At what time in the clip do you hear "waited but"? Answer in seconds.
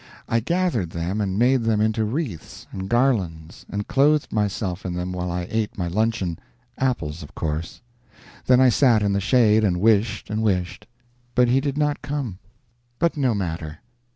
10.41-11.49